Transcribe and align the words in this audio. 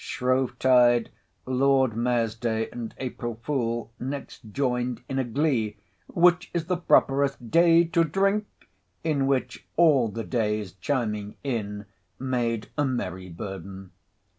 Shrove 0.03 0.57
tide, 0.57 1.11
Lord 1.45 1.95
Mayor's 1.95 2.33
Day, 2.33 2.71
and 2.71 2.91
April 2.97 3.35
Fool, 3.43 3.91
next 3.99 4.51
joined 4.51 5.03
in 5.07 5.19
a 5.19 5.23
glee— 5.23 5.77
Which 6.07 6.49
is 6.55 6.65
the 6.65 6.77
properest 6.77 7.51
day 7.51 7.83
to 7.83 8.03
drink? 8.03 8.47
in 9.03 9.27
which 9.27 9.67
all 9.77 10.07
the 10.09 10.23
Days 10.23 10.73
chiming 10.73 11.35
in, 11.43 11.85
made 12.17 12.69
a 12.79 12.83
merry 12.83 13.29
burden. 13.29 13.91